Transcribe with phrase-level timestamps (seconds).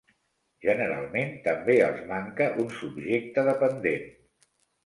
[0.67, 4.09] Generalment, també els manca un subjecte dependent.